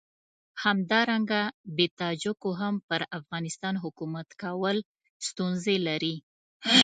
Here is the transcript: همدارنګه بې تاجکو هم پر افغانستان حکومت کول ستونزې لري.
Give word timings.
همدارنګه 0.63 1.41
بې 1.75 1.85
تاجکو 1.99 2.49
هم 2.61 2.75
پر 2.87 3.01
افغانستان 3.17 3.75
حکومت 3.83 4.27
کول 4.41 4.77
ستونزې 5.27 5.75
لري. 5.87 6.15